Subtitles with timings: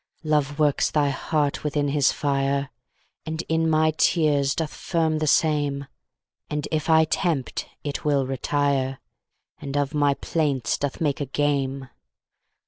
[0.23, 2.71] Love works thy heart within his fire,
[3.23, 5.85] And in my tears doth firm the same;
[6.49, 8.99] And if I tempt, it will retire,
[9.59, 11.89] And of my plaints doth make a game.